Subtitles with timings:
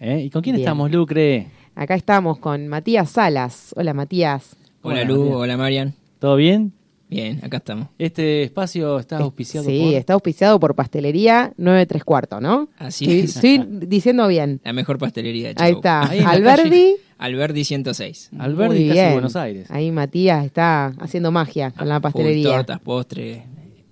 [0.00, 0.22] ¿Eh?
[0.24, 0.64] ¿Y con quién Bien.
[0.66, 1.48] estamos, Lucre?
[1.74, 3.72] Acá estamos con Matías Salas.
[3.76, 4.56] Hola, Matías.
[4.82, 5.36] Hola Hola, Lu, Matías.
[5.36, 5.94] hola Marian.
[6.18, 6.72] ¿Todo bien?
[7.10, 7.88] Bien, acá estamos.
[7.98, 9.94] Este espacio está auspiciado Sí, por...
[9.94, 12.68] está auspiciado por Pastelería 9 3 cuartos, ¿no?
[12.78, 13.36] Así Sí, es.
[13.36, 14.60] Estoy diciendo bien.
[14.62, 15.78] La mejor pastelería de Ahí Chaco.
[15.78, 16.08] está.
[16.10, 16.96] Ahí la Alberdi.
[17.16, 18.30] Alberdi 106.
[18.38, 19.12] Alberdi, Muy casi bien.
[19.14, 19.70] Buenos Aires.
[19.70, 22.50] Ahí Matías está haciendo magia con la Full pastelería.
[22.56, 23.42] tortas, postres,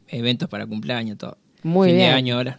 [0.09, 1.39] eventos para cumpleaños, todo.
[1.63, 2.11] Muy fin bien.
[2.11, 2.59] de año ahora.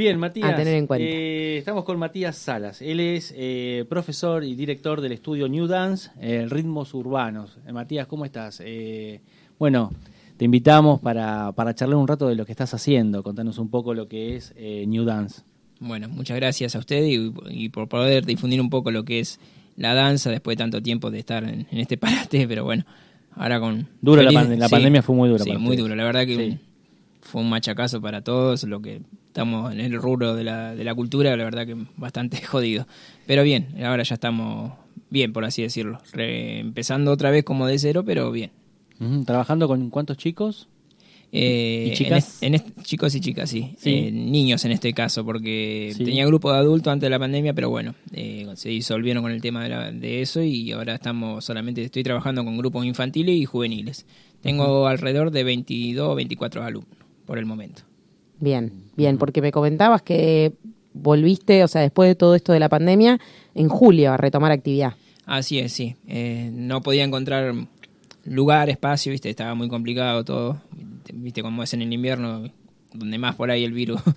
[0.00, 0.50] Bien, Matías.
[0.52, 1.04] A tener en cuenta.
[1.06, 2.80] eh, estamos con Matías Salas.
[2.80, 7.58] Él es eh, profesor y director del estudio New Dance, eh, Ritmos Urbanos.
[7.66, 8.62] Eh, Matías, ¿cómo estás?
[8.64, 9.20] Eh,
[9.58, 9.92] bueno,
[10.38, 13.22] te invitamos para, para charlar un rato de lo que estás haciendo.
[13.22, 15.42] Contanos un poco lo que es eh, New Dance.
[15.80, 19.38] Bueno, muchas gracias a usted y, y por poder difundir un poco lo que es
[19.76, 22.84] la danza después de tanto tiempo de estar en, en este parate, pero bueno,
[23.34, 23.86] ahora con...
[24.00, 26.24] Dura la feliz- pande- la pandemia fue muy dura Sí, para muy dura, la verdad
[26.24, 26.42] que Sí.
[26.52, 26.60] un-
[27.20, 30.94] fue un machacazo para todos, lo que estamos en el rubro de la, de la
[30.94, 32.86] cultura, la verdad que bastante jodido.
[33.26, 34.72] Pero bien, ahora ya estamos
[35.08, 36.00] bien, por así decirlo.
[36.12, 38.50] Re- empezando otra vez como de cero, pero bien.
[39.24, 40.68] ¿Trabajando con cuántos chicos?
[41.32, 42.42] Eh, ¿Y chicas?
[42.42, 43.74] En, en chicos y chicas, sí.
[43.78, 43.90] Sí.
[43.94, 46.04] Eh, niños en este caso, porque Sí.
[46.04, 49.40] tenía grupo de adultos antes de la pandemia, pero bueno, eh, se disolvieron con el
[49.40, 53.44] tema de, la- de eso y ahora estamos solamente, estoy trabajando con grupos infantiles y
[53.44, 54.06] juveniles.
[54.42, 57.82] Tengo alrededor de 22 o 24 alumnos por el momento.
[58.40, 60.52] Bien, bien, porque me comentabas que
[60.92, 63.20] volviste, o sea, después de todo esto de la pandemia,
[63.54, 64.94] en julio a retomar actividad.
[65.26, 65.94] Así es, sí.
[66.08, 67.54] Eh, no podía encontrar
[68.24, 70.60] lugar, espacio, viste, estaba muy complicado todo.
[71.12, 72.50] Viste cómo es en el invierno,
[72.92, 74.00] donde más por ahí el virus,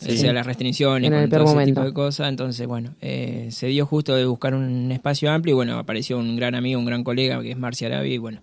[0.00, 0.12] Sí.
[0.12, 1.80] o sea, las restricciones, En el con peor todo ese momento.
[1.80, 2.28] tipo de cosas.
[2.28, 6.36] Entonces, bueno, eh, se dio justo de buscar un espacio amplio y bueno, apareció un
[6.36, 8.40] gran amigo, un gran colega que es Marcia Arabia y bueno,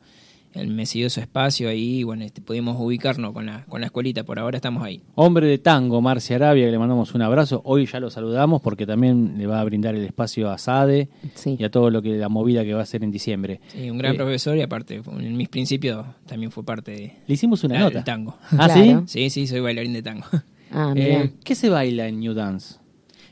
[0.56, 3.88] él me siguió su espacio ahí y bueno, este, pudimos ubicarnos con la, con la
[3.88, 4.24] escuelita.
[4.24, 5.02] Por ahora estamos ahí.
[5.16, 7.62] Hombre de tango, Marcia Arabia, que le mandamos un abrazo.
[7.66, 11.58] Hoy ya lo saludamos porque también le va a brindar el espacio a Sade Sí.
[11.60, 13.60] y a todo lo que la movida que va a hacer en diciembre.
[13.68, 17.34] Sí, un gran Eh, profesor y aparte, en mis principios también fue parte de, Le
[17.34, 18.04] hicimos una nota.
[18.04, 18.38] tango.
[18.52, 19.04] ¿Ah, Claro.
[19.08, 20.26] Sí, sí, soy bailarín de tango.
[20.72, 21.02] Ah, sí?
[21.02, 22.76] Eh, ¿Qué se baila en New Dance?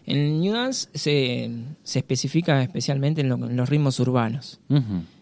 [0.06, 1.50] En New Dance se,
[1.84, 4.60] se especifica especialmente en, lo- en los ritmos urbanos.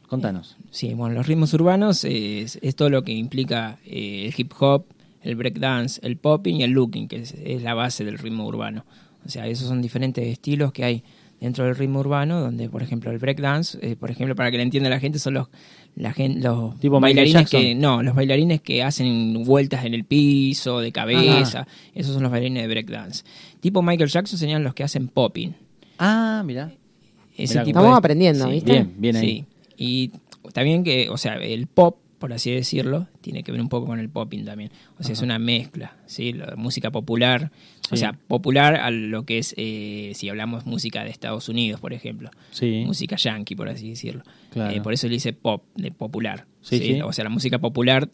[0.08, 0.58] Contanos.
[0.72, 4.86] Sí, bueno, los ritmos urbanos es, es todo lo que implica eh, el hip hop,
[5.22, 8.86] el breakdance, el popping y el looking, que es, es la base del ritmo urbano.
[9.26, 11.04] O sea, esos son diferentes estilos que hay
[11.42, 14.64] dentro del ritmo urbano, donde, por ejemplo, el breakdance, eh, por ejemplo, para que le
[14.64, 15.48] entienda la gente, son los,
[15.96, 20.92] la los Tipo bailarines que no, los bailarines que hacen vueltas en el piso, de
[20.92, 23.24] cabeza, esos son los bailarines de breakdance.
[23.60, 25.54] Tipo Michael Jackson serían los que hacen popping.
[26.00, 26.72] Ah, mira.
[27.38, 28.52] Ese Mirá tipo Estamos de- aprendiendo, sí.
[28.52, 28.72] ¿viste?
[28.72, 29.28] Bien, bien ahí.
[29.28, 29.46] Sí.
[29.78, 30.12] Y
[30.54, 34.00] también que, o sea, el pop, por así decirlo, tiene que ver un poco con
[34.00, 34.72] el popping también.
[35.00, 36.34] O sea, es una mezcla, ¿sí?
[36.34, 37.52] La música popular,
[37.92, 41.94] o sea, popular a lo que es, eh, si hablamos música de Estados Unidos, por
[41.94, 42.30] ejemplo.
[42.52, 42.84] Sí.
[42.86, 44.24] Música yankee, por así decirlo.
[44.52, 44.76] Claro.
[44.76, 46.46] Eh, por eso le dice pop, de popular.
[46.62, 47.02] Sí, sí.
[47.02, 48.10] O sea, la música popular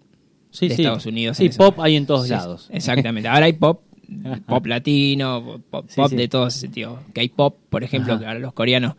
[0.50, 0.76] Sí, de.
[0.76, 1.36] Estados Unidos.
[1.38, 2.70] Sí, pop hay en todos lados.
[2.72, 3.28] Exactamente.
[3.28, 3.82] Ahora hay pop,
[4.48, 6.16] pop latino, pop, Sí, pop sí.
[6.16, 7.02] de todo ese sentido.
[7.14, 8.96] Que hay pop, por ejemplo, que ahora los coreanos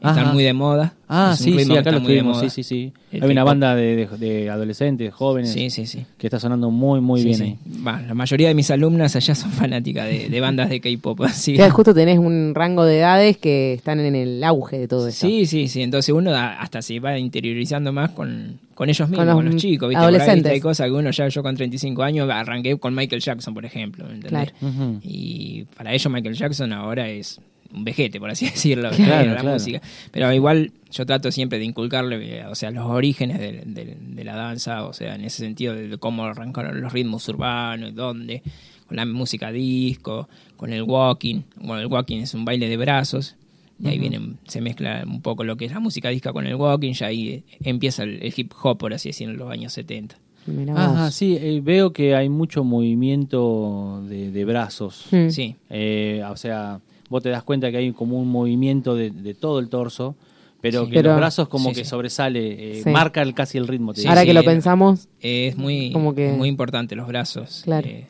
[0.00, 0.32] están Ajá.
[0.32, 0.94] muy de moda.
[1.10, 2.36] Ah, Es sí, sí, acá lo muy de tuvimos.
[2.36, 2.50] moda.
[2.50, 2.92] Sí, sí, sí.
[3.10, 6.04] El Hay una banda de, de- de adolescentes, jóvenes, Sí, sí, sí.
[6.18, 7.44] que está sonando muy, muy Sí, bien sí.
[7.44, 7.82] ahí.
[7.82, 11.22] Va, la mayoría de mis alumnas allá son fanáticas de, de bandas de K-pop.
[11.22, 14.86] así que- Ya justo tenés un rango de edades que están en el auge de
[14.86, 15.26] todo eso.
[15.26, 15.82] Sí, sí, sí.
[15.82, 19.56] Entonces uno da- hasta se va interiorizando más con, con ellos mismos, Con con los
[19.56, 19.88] chicos.
[19.88, 20.00] ¿viste?
[20.00, 20.52] Por ahí, viste, adolescentes.
[20.52, 24.04] hay cosas que uno ya, yo con 35 años arranqué con Michael Jackson, por ejemplo.
[24.06, 24.52] ¿me entendés?
[24.52, 24.98] Claro.
[25.02, 27.40] Y para ellos Michael Jackson ahora es
[27.74, 29.54] un vejete, por así decirlo, Claro, la claro.
[29.54, 29.80] música.
[30.10, 34.24] Pero igual yo trato siempre de inculcarle, eh, o sea, los orígenes de, de- de
[34.24, 38.42] la danza, o sea, en ese sentido de, cómo arrancaron los ritmos urbanos, dónde,
[38.86, 41.42] con la música disco, con el walking.
[41.56, 43.36] Bueno, el walking es un baile de brazos.
[43.80, 44.18] Y ahí viene,
[44.48, 47.28] se mezcla un poco lo que es la música disca con el walking, ya ahí
[47.28, 50.16] eh, empieza el, el hip hop, por así decirlo, en los años 70.
[50.46, 51.14] Mirá Ajá, vos.
[51.14, 55.06] sí, eh, veo que hay mucho movimiento de, de brazos.
[55.10, 55.28] Mm.
[55.30, 59.34] Sí, Eh, o sea, vos te das cuenta que hay como un movimiento de, de
[59.34, 60.14] todo el torso,
[60.60, 60.90] pero Sí.
[60.90, 61.90] que Pero- los brazos como Sí, que sí.
[61.90, 62.90] sobresale, eh, Sí.
[62.90, 63.92] marca el- casi el ritmo.
[64.08, 67.62] Ahora que lo eh, pensamos, es muy, Como que- muy importante los brazos.
[67.64, 67.86] Claro.
[67.88, 68.06] eh,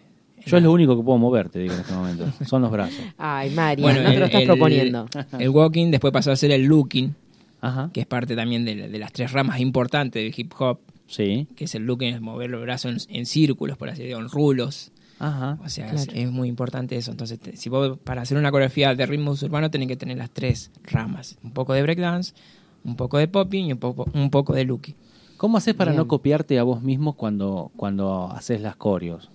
[0.47, 2.25] Yo es lo único que puedo mover, te digo en este momento.
[2.47, 2.99] Son los brazos.
[3.19, 5.07] ay, María, Bueno, no te lo estás el- proponiendo.
[5.39, 7.15] El walking después pasó a ser el looking,
[7.61, 7.91] Ajá.
[7.93, 11.47] que es parte también de las tres ramas importantes del hip hop, Sí.
[11.55, 14.31] que es el looking, es mover los brazos en, en círculos, por así decirlo, en
[14.31, 14.91] rulos.
[15.19, 15.59] Ajá.
[15.65, 16.13] O sea, es, Claro.
[16.21, 17.11] es muy importante eso.
[17.11, 20.31] Entonces, te- si vos para hacer una coreografía de ritmos urbanos tenés que tener las
[20.31, 21.39] tres ramas.
[21.43, 22.35] Un poco de breakdance,
[22.85, 24.95] un poco de popping y un poco, un poco de looking.
[25.37, 25.99] ¿Cómo haces para Bien.
[25.99, 29.31] no copiarte a vos mismo cuando, cuando haces las coreos?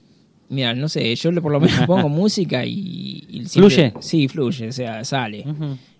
[0.49, 3.93] Mira, no sé, yo le- por lo menos pongo música y, y ¿Fluye?
[3.99, 5.45] Sí, fluye, o sea, sale.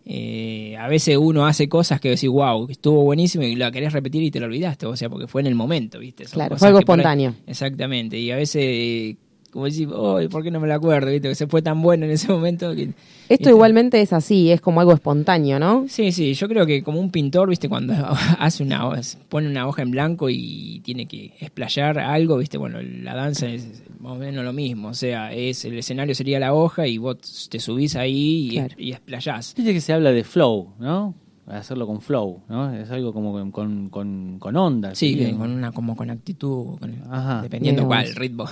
[0.06, 4.22] Eh, a veces uno hace cosas que decís, wow, estuvo buenísimo y la querés repetir
[4.24, 6.26] y te lo olvidaste, o sea, porque fue en el momento, ¿viste?
[6.26, 7.36] Son Claro, cosas fue algo ahí- espontáneo.
[7.48, 9.16] exactamente, y a veces,
[9.54, 11.12] como decís, "Ay, ¿por qué no me lo acuerdo?
[11.12, 11.30] ¿Viste?
[11.30, 12.82] Que se fue tan bueno en ese momento que...
[12.84, 12.96] Esto
[13.30, 13.50] ¿viste?
[13.52, 15.86] igualmente es así, es como algo espontáneo, ¿no?
[15.88, 17.94] Sí, sí, yo creo que como un pintor, viste, cuando
[18.40, 18.90] hace una
[19.30, 23.84] pone una hoja en blanco y tiene que explayar algo, viste, bueno, la danza es
[24.00, 27.48] más o menos lo mismo, o sea, es el escenario sería la hoja y vos
[27.50, 28.76] te subís ahí y, Claro.
[28.78, 29.54] y explayás.
[29.56, 31.16] Viste que se habla de flow, ¿no?
[31.48, 32.74] Hacerlo con flow, ¿no?
[32.74, 34.98] Es algo como con, con, con, con ondas.
[34.98, 37.42] Sí, que con una como con actitud, con- Ajá.
[37.42, 38.46] dependiendo cuál ritmo.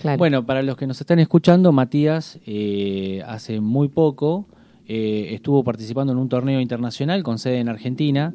[0.00, 0.18] Claro.
[0.18, 4.48] Bueno, para los que nos están escuchando, Matías eh, hace muy poco
[4.86, 8.34] eh, estuvo participando en un torneo internacional con sede en Argentina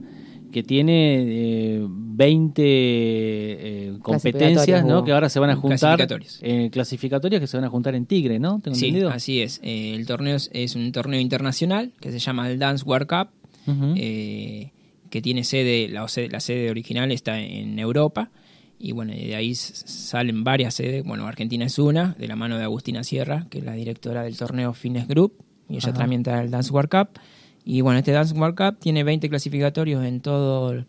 [0.52, 1.18] que tiene
[1.78, 5.04] eh, 20 eh, competencias, ¿no?
[5.04, 6.40] Que ahora se van a juntar Clasificatorios.
[6.42, 8.60] eh, clasificatorias que se van a juntar en Tigre, ¿no?
[8.62, 9.10] ¿Tengo sí, entendido?
[9.12, 9.60] así es.
[9.64, 13.30] Eh, el torneo es, es un torneo internacional que se llama el Dance World Cup.
[13.98, 14.72] Eh,
[15.10, 18.30] que tiene sede la, sede, la sede original está en Europa,
[18.88, 22.58] y bueno, y de ahí salen varias sedes, bueno, Argentina es una, de la mano
[22.58, 25.34] de Agustina Sierra, que es la directora del torneo Fitness Group,
[25.70, 25.98] y ella Ajá.
[26.00, 27.20] también está el Dance World Cup,
[27.64, 30.86] y bueno, este Dance World Cup tiene 20 clasificatorios en todo, el-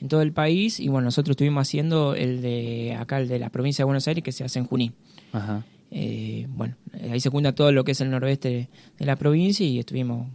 [0.00, 3.50] en todo el país, y bueno, nosotros estuvimos haciendo el de acá, el de la
[3.50, 4.94] provincia de Buenos Aires, que se hace en Junín.
[5.32, 5.64] Ajá.
[5.90, 6.74] Eh, bueno,
[7.12, 8.68] ahí se junta todo lo que es el noroeste
[8.98, 10.26] de la provincia y estuvimos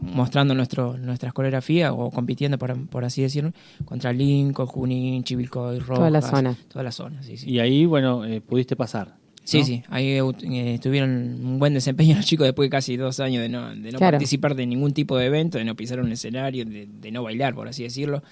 [0.00, 3.52] mostrando nuestro, nuestras coreografías o compitiendo, por, por así decirlo,
[3.84, 5.98] contra Lincoln, Junín, Chivilcoy, Rojas.
[5.98, 6.56] Toda la zona.
[6.68, 7.50] Toda la zona, sí, sí.
[7.50, 9.16] Y ahí, bueno, eh, pudiste pasar.
[9.44, 9.64] Sí, ¿no?
[9.66, 11.10] sí, ahí eh, tuvieron
[11.44, 14.14] un buen desempeño los chicos después de casi dos años de no, de no Claro.
[14.14, 17.54] participar de ningún tipo de evento, de no pisar un escenario, de, de no bailar,
[17.54, 18.22] por así decirlo.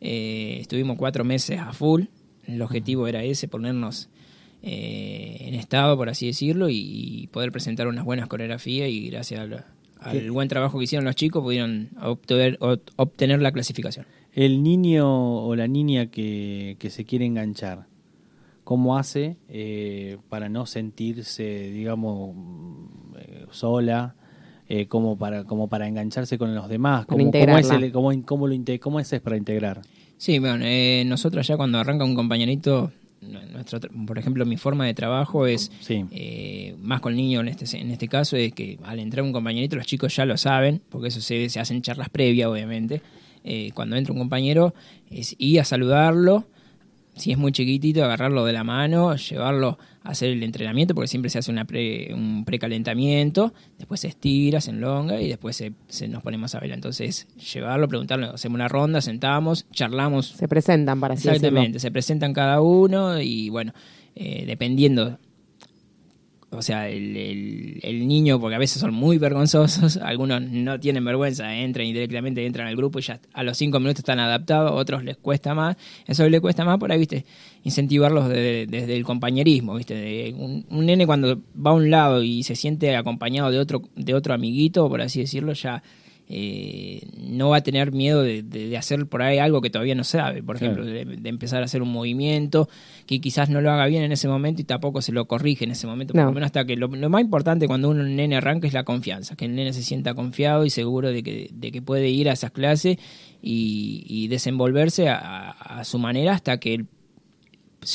[0.00, 2.04] Eh, estuvimos cuatro meses a full.
[2.46, 4.08] El objetivo era ese, ponernos
[4.62, 9.64] eh, en estado, por así decirlo, y poder presentar unas buenas coreografías y gracias al,
[10.00, 10.30] al ¿Qué?
[10.30, 12.58] buen trabajo que hicieron los chicos pudieron obtener,
[12.96, 14.06] obtener la clasificación.
[14.32, 17.86] El niño o la niña que, que se quiere enganchar,
[18.64, 24.14] ¿cómo hace eh, para no sentirse, digamos, mm, eh, sola?
[24.70, 28.12] eh, como para como para engancharse con los demás Para ¿Cómo, cómo es el- cómo,
[28.26, 29.80] cómo lo cómo es para integrar
[30.18, 32.92] Sí, bueno, eh, nosotros ya cuando arranca un compañerito,
[33.28, 37.48] nuestro, por ejemplo, mi forma de trabajo es, sí eh, más con el niño en
[37.48, 40.82] este, en este caso, es que al entrar un compañerito los chicos ya lo saben,
[40.88, 43.02] porque eso se, se hacen charlas previas, obviamente.
[43.44, 44.74] Eh, cuando entra un compañero
[45.10, 46.46] es ir a saludarlo,
[47.16, 49.78] si es muy chiquitito, agarrarlo de la mano, llevarlo
[50.10, 54.70] hacer el entrenamiento, porque siempre se hace una pre- un precalentamiento, después se estira, se
[54.70, 56.76] enlonga y después se, se nos ponemos a bailar.
[56.78, 61.36] Entonces, llevarlo, preguntarle, hacemos una ronda, sentamos, charlamos Se presentan para decirlo.
[61.36, 63.72] Exactamente, se presentan cada uno y bueno,
[64.14, 65.18] eh, dependiendo,
[66.50, 71.04] o sea, el, el- el niño, porque a veces son muy vergonzosos, algunos no tienen
[71.04, 74.72] vergüenza, entran y directamente entran al grupo y ya a los cinco minutos están adaptados,
[74.72, 77.24] otros les cuesta más, eso les cuesta más por ahí, viste,
[77.64, 82.22] incentivarlos de- desde el compañerismo, viste, de un, un nene cuando va a un lado
[82.22, 85.82] y se siente acompañado de otro, de otro amiguito, por así decirlo, ya
[86.30, 89.94] eh, no va a tener miedo de, de- de hacer por ahí algo que todavía
[89.94, 90.82] no sabe, por Claro.
[90.84, 92.68] ejemplo, de, de empezar a hacer un movimiento
[93.06, 95.70] que quizás no lo haga bien en ese momento y tampoco se lo corrige en
[95.70, 96.26] ese momento, por No.
[96.28, 99.36] lo menos hasta que lo, lo más importante cuando un nene arranca es la confianza,
[99.36, 102.34] que el nene se sienta confiado y seguro de que, de que puede ir a
[102.34, 102.98] esas clases
[103.40, 106.84] y, y desenvolverse a, a su manera hasta que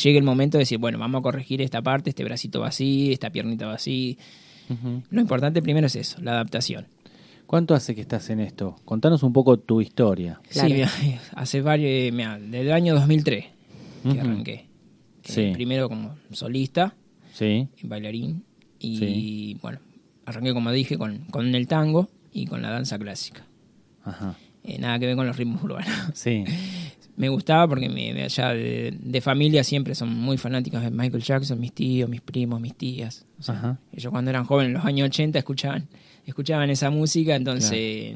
[0.04, 3.12] llegue el momento de decir, bueno, vamos a corregir esta parte, este bracito va así,
[3.12, 4.18] esta piernita va así.
[5.12, 6.88] Lo importante primero es eso, la adaptación.
[7.53, 8.75] ¿Cuánto hace que estás en esto?
[8.83, 10.69] contanos un poco tu historia Claro.
[10.69, 10.91] Sí, mira,
[11.36, 13.45] hace varios, mira, desde el año 2003
[14.12, 14.65] que arranqué.
[15.24, 15.41] Sí.
[15.41, 16.95] Eh, primero como solista,
[17.31, 18.43] sí bailarín,
[18.79, 19.57] y Sí.
[19.62, 19.77] bueno,
[20.25, 23.45] arranqué como dije con, con el tango y con la danza clásica.
[24.03, 25.93] ajá Eh, nada que ver con los ritmos urbanos.
[26.15, 26.43] sí
[27.15, 31.22] Me gustaba porque me, me- allá de, de familia siempre son muy fanáticos de Michael
[31.22, 33.25] Jackson, mis tíos, mis primos, mis tías.
[33.39, 33.79] O sea, Ajá.
[33.91, 35.88] ellos cuando eran jóvenes, en los años 80, escuchaban,
[36.25, 38.15] escuchaban esa música, entonces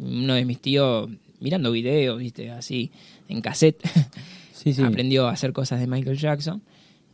[0.00, 2.90] uno de mis tíos, mirando videos, viste, así,
[3.28, 3.82] en cassette,
[4.52, 6.62] sí sí aprendió a hacer cosas de Michael Jackson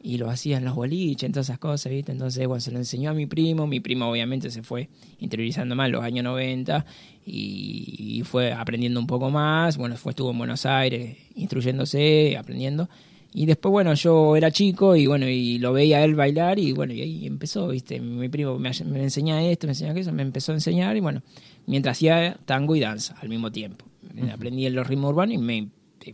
[0.01, 2.13] y lo hacía en los boliches, en todas esas cosas, ¿viste?
[2.13, 4.89] Entonces, bueno, se lo enseñó a mi primo, mi primo obviamente se fue
[5.19, 6.87] interiorizando más en los años 90
[7.27, 12.89] y, y fue aprendiendo un poco más, bueno, fue estuvo en Buenos Aires instruyéndose, aprendiendo.
[13.33, 16.73] Y después, bueno, yo era chico y bueno, y lo veía a él bailar y
[16.73, 18.01] bueno, y ahí empezó, ¿viste?
[18.01, 21.23] Mi primo me, me enseñaba esto, me enseñaba aquello, me empezó a enseñar y bueno,
[21.67, 23.85] mientras hacía tango y danza al mismo tiempo.
[24.33, 25.69] Aprendí los ritmos urbanos y me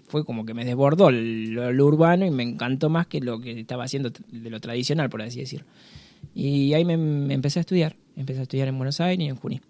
[0.09, 3.61] fue como que me desbordó lo, lo urbano y me encantó más que lo que
[3.61, 5.67] estaba haciendo de lo tradicional, por así decirlo.
[6.35, 9.37] Y ahí me, me empecé a estudiar, empecé a estudiar en Buenos Aires y en
[9.37, 9.61] Junín.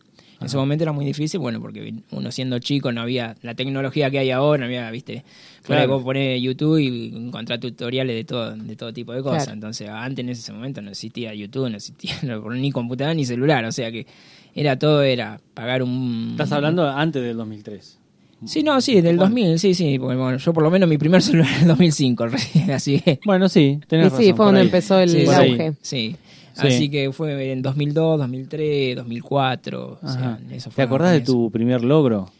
[0.40, 4.10] En ese momento era muy difícil, bueno, porque uno siendo chico no había la tecnología
[4.10, 5.24] que hay ahora, no había, viste,
[5.62, 5.88] Claro.
[5.94, 9.44] vos ponés YouTube y encontrás tutoriales de todo, de todo tipo de cosas.
[9.44, 9.54] Claro.
[9.54, 12.14] Entonces, antes en ese momento no existía YouTube, no existía
[12.56, 14.06] ni computadora ni celular, o sea que
[14.54, 16.28] era todo, era pagar un...
[16.32, 17.98] Estás hablando antes del 2003.
[18.44, 21.22] Sí, no, sí, del 2000, sí, sí, porque bueno, yo por lo menos mi primer
[21.22, 22.26] celular en el 2005,
[22.74, 23.18] así que...
[23.24, 24.20] Bueno, sí, tenés Y razón.
[24.24, 24.66] sí, fue cuando ahí.
[24.66, 25.72] empezó el Sí, auge.
[25.80, 26.10] Sí.
[26.10, 26.16] Sí.
[26.56, 29.98] Así que fue en 2002, 2003, 2004.
[30.02, 31.32] o sea, eso ¿Te fue acordás de eso.
[31.32, 32.30] tu primer logro?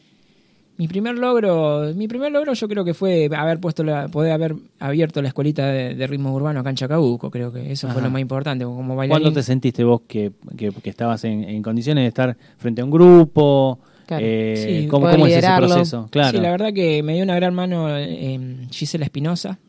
[0.76, 4.56] Mi primer logro, mi primer logro yo creo que fue haber puesto la, poder haber
[4.80, 8.10] abierto la escuelita de, de ritmo urbano acá en Chacabuco, creo que eso fue lo
[8.10, 9.22] más importante como bailarín.
[9.22, 12.84] ¿Cuándo te sentiste vos que, que- que estabas en, en condiciones de estar frente a
[12.84, 13.78] un grupo?
[14.06, 14.24] Claro.
[14.26, 16.08] Eh, Sí, ¿Cómo, cómo es ese proceso?
[16.10, 16.36] Claro.
[16.38, 19.60] Sí, la verdad que me dio una gran mano eh, Gisela Espinosa.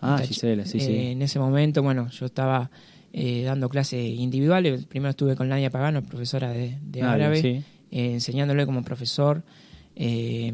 [0.00, 0.90] ah, Gisela, sí, sí.
[0.92, 2.70] eh, en ese momento, bueno, yo estaba
[3.12, 4.84] eh, dando clases individuales.
[4.86, 9.42] Primero estuve con Nadia Pagano, profesora de, de árabe, eh, enseñándole como profesor
[9.96, 10.52] eh,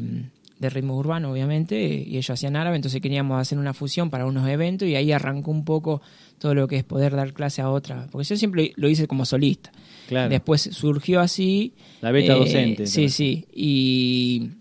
[0.59, 4.47] de ritmo urbano, obviamente, y ellos hacían árabe, entonces queríamos hacer una fusión para unos
[4.47, 6.01] eventos y ahí arrancó un poco
[6.39, 9.25] todo lo que es poder dar clase a otra, porque yo siempre lo hice como
[9.25, 9.71] solista.
[10.07, 10.29] Claro.
[10.29, 11.73] Después surgió así.
[12.01, 12.87] La beta eh, docente.
[12.87, 13.45] Sí, sí.
[13.53, 14.51] Y,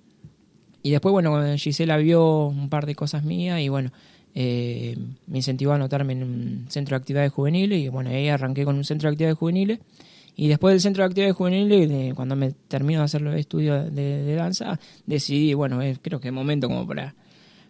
[0.83, 3.93] y después, bueno, Gisela vio un par de cosas mías y bueno,
[4.35, 8.65] eh, me incentivó a anotarme en un centro de actividades juveniles y bueno, ahí arranqué
[8.65, 9.79] con un centro de actividades juveniles.
[10.37, 14.25] Y después del centro de actividades juveniles, cuando me termino de hacer los estudios de,
[14.25, 17.15] de danza, decidí, bueno, eh, creo que es momento como para...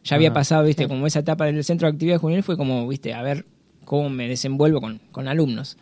[0.03, 0.35] Ya había Ajá.
[0.35, 3.47] pasado, viste, como esa etapa del centro de actividades juveniles fue como, viste, a ver
[3.85, 5.77] cómo me desenvuelvo con, con alumnos.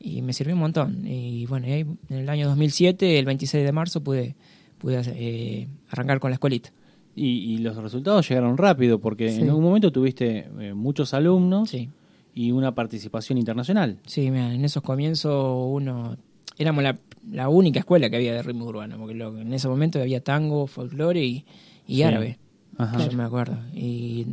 [0.00, 1.06] Y me sirvió un montón.
[1.06, 4.34] Y bueno, y ahí, en el año 2007, el 26 de marzo, pude,
[4.78, 6.70] pude eh, arrancar con la escuelita.
[7.16, 9.42] Y, y los resultados llegaron rápido porque Sí.
[9.42, 11.88] en un momento tuviste eh, muchos alumnos Sí,
[12.34, 13.98] y una participación internacional.
[14.06, 16.16] sí, mira, en esos comienzos uno...
[16.56, 16.96] Éramos la,
[17.32, 20.66] la única escuela que había de ritmo urbano, porque lo- en ese momento había tango,
[20.68, 21.44] folclore y,
[21.86, 22.02] y Sí.
[22.04, 22.38] árabe.
[22.76, 22.98] Ajá.
[23.06, 23.56] Yo me acuerdo.
[23.72, 24.26] Y,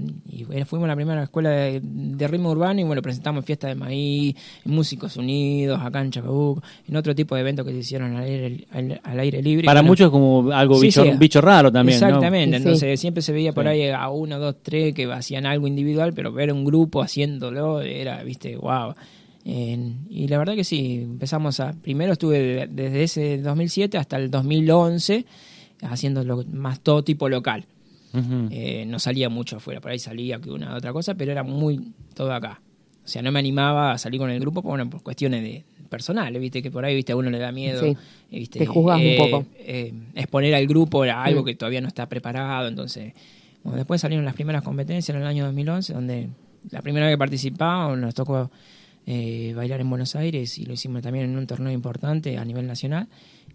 [0.65, 4.71] fuimos la primera escuela de, de ritmo urbano y bueno, presentamos fiesta de maíz, en
[4.73, 8.67] Músicos Unidos, acá en Chacabuco, en otro tipo de eventos que se hicieron al aire,
[8.71, 9.65] al, al aire libre.
[9.65, 11.11] Para Bueno, muchos es como algo Sí, bicho, sí.
[11.17, 11.99] bicho raro también.
[11.99, 12.05] ¿no?
[12.07, 15.67] Exactamente, Sí, entonces siempre se veía por ahí a uno, dos, tres que hacían algo
[15.67, 18.93] individual, pero ver un grupo haciéndolo era, viste, wow.
[19.43, 21.73] y la verdad que sí, empezamos a.
[21.73, 25.25] Primero estuve de- desde ese 2007 hasta el 2011
[25.83, 27.65] haciendo lo, más todo tipo local.
[28.13, 31.93] Eh, no salía mucho afuera, por ahí salía que una otra cosa, pero era muy
[32.13, 32.61] todo acá.
[33.03, 36.39] O sea, no me animaba a salir con el grupo bueno, por cuestiones de personales,
[36.41, 37.81] viste, que por ahí viste a uno le da miedo.
[37.81, 37.97] Sí.
[38.31, 38.59] eh, ¿viste?
[38.59, 39.45] Te juzgas un Eh, poco.
[39.59, 41.45] eh, exponer al grupo era algo Mm.
[41.45, 43.13] que todavía no está preparado, entonces.
[43.63, 46.29] Bueno, después salieron las primeras competencias en el año 2011, donde
[46.69, 48.49] la primera vez que participamos nos tocó
[49.07, 52.67] eh, bailar en Buenos Aires y lo hicimos también en un torneo importante a nivel
[52.67, 53.07] nacional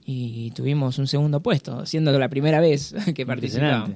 [0.04, 3.90] y tuvimos un segundo puesto, siendo la primera vez que participamos.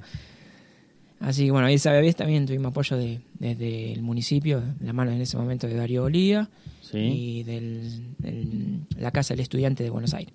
[1.21, 5.21] Así que bueno, esa vez también tuvimos apoyo de, desde el municipio, la mano en
[5.21, 6.49] ese momento de Darío Olía
[6.81, 6.97] Sí.
[6.97, 10.33] y de la Casa del Estudiante de Buenos Aires.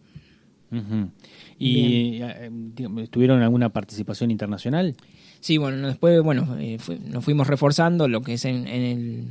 [1.59, 4.95] ¿Y eh, digamos, tuvieron alguna participación internacional?
[5.41, 9.27] Sí, bueno, después, bueno, eh, nos fuimos reforzando lo que es en, en el,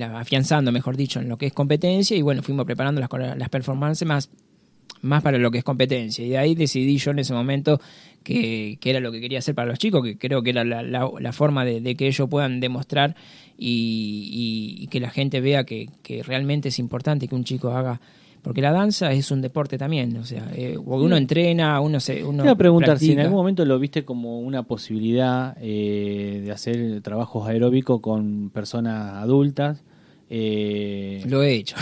[0.00, 3.48] la- afianzando, mejor dicho, en lo que es competencia y bueno, fuimos preparando las, las
[3.48, 4.30] performances más,
[5.02, 6.24] más para lo que es competencia.
[6.24, 7.80] Y de ahí decidí yo en ese momento
[8.24, 10.82] que, que era lo que quería hacer para los chicos, que creo que era la,
[10.82, 13.14] la- la forma de, de que ellos puedan demostrar
[13.56, 17.70] y, y- y que la gente vea que, que realmente es importante que un chico
[17.72, 18.00] haga.
[18.40, 22.22] Porque la danza es un deporte también, o sea, eh, uno entrena, uno se.
[22.22, 26.40] Uno Te iba a preguntar si en algún momento lo viste como una posibilidad eh,
[26.44, 29.82] de hacer trabajos aeróbicos con personas adultas.
[30.30, 31.74] Eh, Lo he hecho.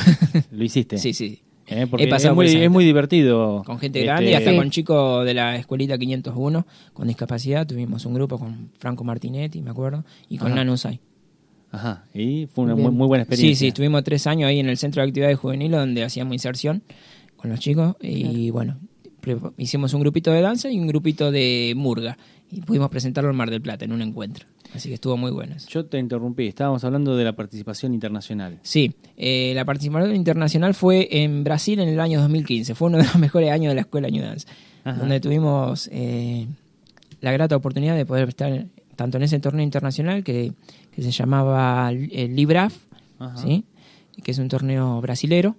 [0.50, 0.96] lo hiciste.
[0.98, 1.40] sí, sí.
[1.68, 2.72] Eh, porque He pasado es, por muy, esa es etapa.
[2.72, 3.62] muy divertido.
[3.66, 4.56] Con gente Este, grande y hasta Sí.
[4.56, 7.66] con chicos de la escuelita 501 con discapacidad.
[7.66, 10.56] Tuvimos un grupo con Franco Martinetti, me acuerdo, y con Ajá.
[10.64, 10.76] Nano.
[11.72, 12.86] Ajá, y fue una Bien.
[12.88, 13.58] muy, muy buena Sí, experiencia.
[13.64, 16.82] sí, estuvimos tres años ahí en el Centro de Actividades Juveniles donde hacíamos inserción
[17.36, 18.78] con los chicos y bueno,
[19.20, 22.16] pre- hicimos un grupito de danza y un grupito de murga
[22.50, 24.46] y pudimos presentarlo en Mar del Plata en un encuentro.
[24.74, 25.54] Así que estuvo muy bueno.
[25.56, 25.68] eso.
[25.70, 28.58] Yo te interrumpí, estábamos hablando de la participación internacional.
[28.62, 32.74] Sí, eh, la participación internacional fue en Brasil en el año 2015.
[32.74, 34.46] Fue uno de los mejores años de la escuela New Dance,
[34.84, 34.98] Ajá.
[34.98, 36.46] donde tuvimos eh,
[37.20, 40.52] la grata oportunidad de poder estar tanto en ese torneo internacional que,
[40.92, 42.76] que se llamaba el Libraf.
[43.36, 43.64] ¿sí?
[44.22, 45.56] que es un torneo brasilero,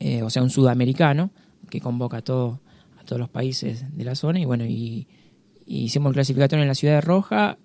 [0.00, 1.30] eh, o sea, un sudamericano,
[1.70, 2.60] que convoca a, todo,
[3.00, 4.40] a todos los países de la zona.
[4.40, 5.06] Y bueno, y,
[5.66, 7.58] y hicimos el clasificatorio en la ciudad de Roja,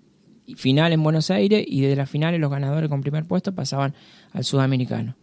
[0.56, 3.94] final en Buenos Aires, y de las finales los ganadores con primer puesto pasaban
[4.32, 5.16] al sudamericano.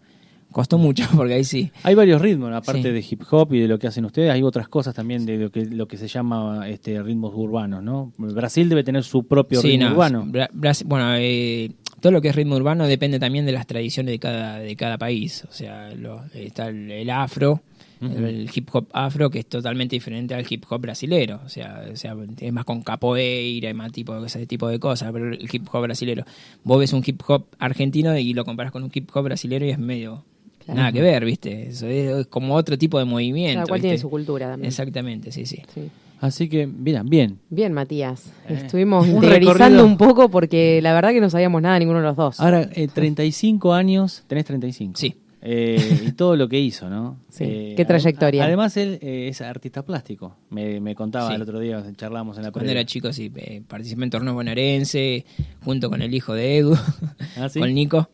[0.51, 1.71] costó mucho, porque ahí sí.
[1.83, 2.89] Hay varios ritmos, aparte Sí.
[2.91, 5.49] de hip hop y de lo que hacen ustedes, hay otras cosas también de lo
[5.49, 8.11] que, lo que se llama este ritmos urbanos, ¿no?
[8.17, 10.25] Brasil debe tener su propio Sí, ritmo no, urbano.
[10.25, 14.11] Bra- Brasil- bueno, eh, todo lo que es ritmo urbano depende también de las tradiciones
[14.11, 15.45] de cada, de cada país.
[15.49, 17.61] O sea, lo- está el, el afro,
[18.01, 21.39] El hip hop afro, que es totalmente diferente al hip hop brasilero.
[21.45, 25.11] O sea, o sea es más con capoeira y más tipo, ese tipo de cosas.
[25.11, 26.23] Pero el hip hop brasilero,
[26.63, 29.69] vos ves un hip hop argentino y lo comparas con un hip hop brasilero y
[29.69, 30.23] es medio...
[30.63, 30.79] Claro.
[30.79, 31.69] Nada que ver, ¿viste?
[31.69, 33.55] Eso es, es como otro tipo de movimiento.
[33.55, 33.87] Cada cual ¿viste?
[33.87, 34.67] tiene su cultura también.
[34.67, 35.59] Exactamente, sí, sí.
[35.73, 35.89] Sí.
[36.21, 37.39] Así que, mira, bien.
[37.49, 38.31] Bien, Matías.
[38.47, 42.15] Eh, Estuvimos un un poco porque la verdad que no sabíamos nada ninguno de los
[42.15, 42.39] dos.
[42.39, 44.99] Ahora, eh, 35 años, tenés 35.
[44.99, 45.15] Sí.
[45.43, 47.17] Eh, y todo lo que hizo, ¿no?
[47.29, 48.45] Sí, Eh, qué trayectoria.
[48.45, 50.37] Además, él eh, es artista plástico.
[50.51, 51.35] Me, me contaba Sí.
[51.35, 52.81] el otro día, charlamos en la Cuando previa.
[52.81, 55.25] era chico, sí, eh, participé en torneos bonaerense,
[55.63, 56.75] junto con el hijo de Edu,
[57.37, 57.59] ¿Ah, sí?
[57.59, 58.09] con Nico.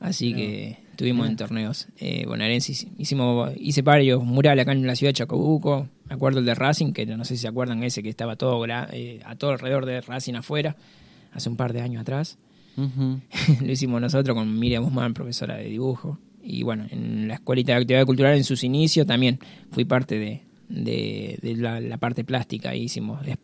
[0.00, 0.36] Así No.
[0.38, 2.86] que estuvimos en torneos eh, bonaerenses.
[2.98, 5.88] Hicimos, hice varios murales acá en la ciudad de Chacabuco.
[6.08, 8.60] Me acuerdo el de Racing, que no sé si se acuerdan ese que estaba todo
[8.64, 10.76] gra- eh, a todo alrededor de Racing afuera,
[11.32, 12.38] hace un par de años atrás.
[12.76, 16.18] Lo hicimos nosotros con Miriam Guzmán, profesora de dibujo.
[16.44, 19.38] Y bueno, en la escuelita de actividad cultural en sus inicios también
[19.70, 22.74] fui parte de, de- de la, la parte plástica.
[22.74, 23.38] y hicimos es-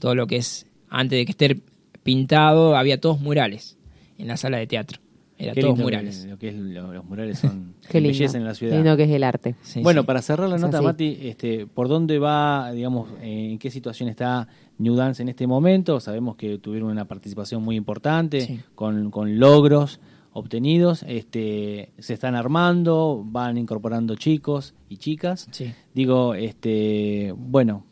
[0.00, 1.60] todo lo que es, antes de que esté
[2.02, 3.76] pintado, había todos murales
[4.18, 5.00] en la sala de teatro.
[5.38, 6.20] Era Qué todos murales.
[6.22, 8.14] que- lo que es lo- los murales son Qué lindo.
[8.18, 8.74] belleza en la ciudad.
[8.76, 9.54] Lindo que es el arte.
[9.62, 10.06] Sí, bueno, sí.
[10.06, 10.80] para cerrar la nota.
[10.80, 15.46] Mati, este, ¿por dónde va, digamos, eh, en qué situación está New Dance en este
[15.46, 16.00] momento?
[16.00, 18.60] Sabemos que tuvieron una participación muy importante, Sí.
[18.74, 20.00] con, con logros
[20.38, 25.48] obtenidos, este, se están armando, van incorporando chicos y chicas.
[25.50, 25.72] Sí.
[25.94, 27.84] Digo, este, bueno,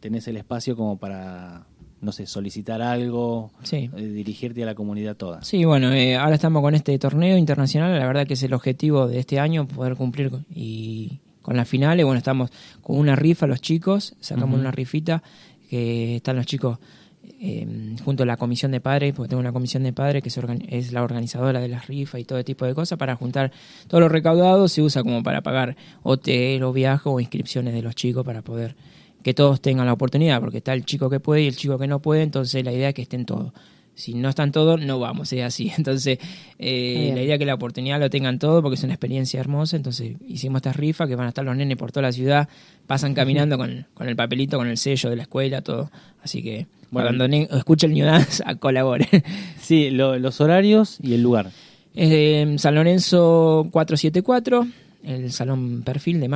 [0.00, 1.66] tenés el espacio como para,
[2.00, 3.90] no sé, solicitar algo, Sí.
[3.96, 5.42] eh, dirigirte a la comunidad toda.
[5.42, 9.06] Sí, bueno, eh, ahora estamos con este torneo internacional, la verdad que es el objetivo
[9.06, 12.50] de este año, poder cumplir con- y con las finales, bueno, estamos
[12.82, 15.22] con una rifa los chicos, sacamos una rifita,
[15.68, 16.78] que están los chicos
[17.22, 20.28] eh, junto a la comisión de padres, porque tengo una comisión de padres que
[20.68, 23.52] es la organizadora de las rifas y todo tipo de cosas, para juntar
[23.88, 27.94] todo lo recaudado, se usa como para pagar hotel o viaje o inscripciones de los
[27.94, 28.76] chicos para poder
[29.22, 31.86] que todos tengan la oportunidad, porque está el chico que puede y el chico que
[31.86, 33.52] no puede, entonces la idea es que estén todos.
[33.94, 35.70] Si no están todos, no vamos, es así.
[35.76, 36.18] Entonces,
[36.58, 39.76] eh, la idea es que la oportunidad lo tengan todos porque es una experiencia hermosa.
[39.76, 42.48] Entonces, hicimos esta rifa que van a estar los nenes por toda la ciudad,
[42.86, 45.90] pasan caminando con, con el papelito, con el sello de la escuela, todo.
[46.22, 47.08] Así que, Bueno.
[47.08, 49.08] cuando ne- escuchen New Dance, colabore.
[49.60, 51.50] Sí, lo- los horarios y el lugar.
[51.94, 54.66] Eh, San Lorenzo 474,
[55.04, 56.28] el salón perfil de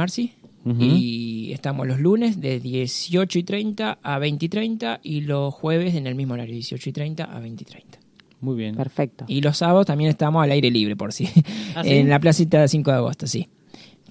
[0.64, 0.82] Ujú.
[0.82, 5.94] Y estamos los lunes de 18 y 30 a 20 y 30 y los jueves
[5.94, 7.98] en el mismo horario, 18 y 30 a 20 y 30.
[8.40, 8.74] Muy bien.
[8.74, 9.24] Perfecto.
[9.28, 11.28] Y los sábados también estamos al aire libre, por si.
[11.74, 11.90] ¿Ah, sí?
[11.90, 13.48] En la placita 5 de agosto, sí.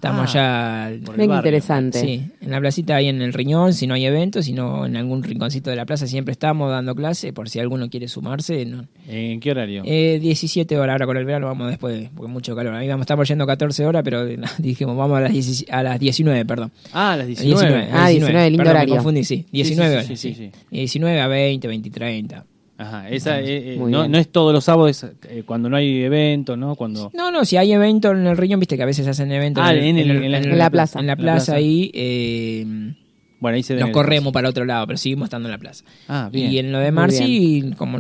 [0.04, 1.06] Estamos Ah, ya.
[1.06, 1.40] por el Bien barrio.
[1.50, 2.00] interesante.
[2.02, 5.24] Sí, en la placita ahí en el riñón, si no hay eventos, sino en algún
[5.24, 8.66] rinconcito de la plaza, siempre estamos dando clase, por si alguno quiere sumarse.
[8.66, 8.86] no.
[9.08, 9.82] ¿En qué horario?
[9.86, 12.74] Eh, 17 horas, ahora con el verano vamos después, porque mucho calor.
[12.76, 14.26] Ahí vamos, estamos yendo 14 horas, pero
[14.58, 16.72] dijimos, vamos a las, 10 a las 19, perdón.
[16.92, 17.62] ah, a las 19.
[17.64, 18.94] 19, Ah, 19, lindo perdón, horario.
[18.96, 20.08] Me confundí, sí, 19 sí, horas.
[20.08, 20.52] sí, sí, sí.
[20.54, 20.60] sí.
[20.72, 22.46] 19 a 20, 20 y 30.
[22.78, 26.58] Ajá, esa, eh, eh, no, no es todos los sábados, eh, cuando no hay evento,
[26.58, 26.76] ¿no?
[26.76, 27.12] Cuando...
[27.14, 29.74] No, no, si hay evento en el riñón, viste que a veces hacen eventos Ah,
[29.76, 31.00] en el- en la- en la plaza.
[31.00, 32.66] En la plaza ahí eh,
[33.40, 35.84] Bueno, ahí se den nos corremos para otro lado, pero seguimos estando en la plaza.
[36.08, 36.52] Ah, bien.
[36.52, 38.00] Y en lo de Muy Marcy, como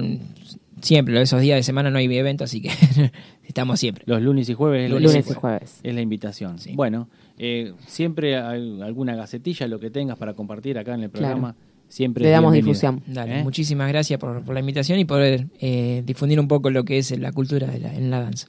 [0.81, 2.69] siempre, esos días de semana no hay evento, así que
[3.47, 4.03] estamos siempre.
[4.07, 5.79] Los lunes y jueves es la- Lunes y jueves.
[5.83, 6.57] es la invitación.
[6.59, 6.71] Sí.
[6.75, 11.55] Bueno, eh, siempre hay alguna gacetilla, lo que tengas para compartir acá en el Claro.
[11.93, 13.03] Siempre Le damos difusión.
[13.07, 13.43] Dale, ¿Eh?
[13.43, 17.17] muchísimas gracias por, por la invitación y poder eh, difundir un poco lo que es
[17.19, 18.47] la cultura de la- en la danza.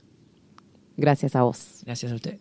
[0.96, 1.82] Gracias a vos.
[1.84, 2.38] Gracias a usted.